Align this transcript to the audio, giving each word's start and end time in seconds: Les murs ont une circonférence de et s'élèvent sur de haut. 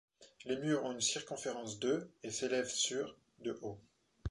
Les 0.45 0.55
murs 0.55 0.83
ont 0.83 0.93
une 0.93 0.99
circonférence 0.99 1.77
de 1.77 2.09
et 2.23 2.31
s'élèvent 2.31 2.73
sur 2.73 3.15
de 3.41 3.59
haut. 3.61 3.79